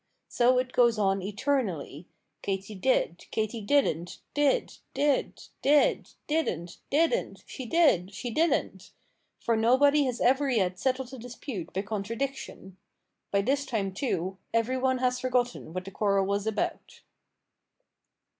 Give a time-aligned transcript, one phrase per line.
[0.29, 2.07] So it goes on eternally,
[2.41, 8.93] Katy did Katy didn't, did, did, did, didn't, didn't, she did, she didn't
[9.39, 12.77] for nobody has ever yet settled a dispute by contradiction.
[13.29, 17.01] By this time, too, everyone has forgotten what the quarrel was about.